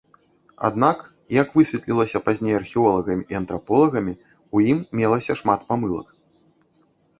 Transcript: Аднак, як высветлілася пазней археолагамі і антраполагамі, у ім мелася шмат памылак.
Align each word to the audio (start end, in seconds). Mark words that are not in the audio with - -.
Аднак, 0.69 1.03
як 1.41 1.47
высветлілася 1.57 2.21
пазней 2.31 2.57
археолагамі 2.61 3.23
і 3.35 3.39
антраполагамі, 3.41 4.13
у 4.57 4.65
ім 4.75 4.79
мелася 5.03 5.33
шмат 5.45 5.59
памылак. 5.71 6.07